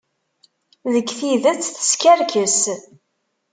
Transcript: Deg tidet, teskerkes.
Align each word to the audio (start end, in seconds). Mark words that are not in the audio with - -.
Deg 0.93 1.07
tidet, 1.17 1.59
teskerkes. 1.75 2.59